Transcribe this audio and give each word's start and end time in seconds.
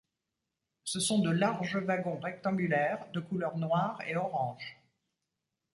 Ce 0.83 0.99
sont 0.99 1.19
de 1.19 1.29
larges 1.29 1.77
wagons 1.77 2.19
rectangulaires 2.19 3.05
de 3.13 3.19
couleurs 3.19 3.55
noire 3.59 4.01
et 4.07 4.15
orange. 4.15 4.81